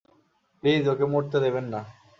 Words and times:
Please, 0.63 0.83
ওকে 0.91 1.05
মরতে 1.11 1.37
দেবেন 1.45 1.65
না! 1.73 1.81